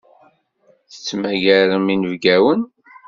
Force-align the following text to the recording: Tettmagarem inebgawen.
Tettmagarem 0.91 1.85
inebgawen. 1.95 2.61